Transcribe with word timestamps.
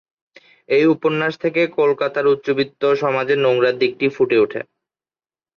এই 0.69 0.85
উপন্যাস 0.87 1.33
থেকে 1.43 1.61
কলকাতার 1.79 2.25
উচ্চবিত্ত 2.27 2.81
সমাজের 3.01 3.39
নোংরা 3.39 3.71
দিকটি 3.81 4.05
ফুটে 4.15 4.37
ওঠে। 4.39 4.61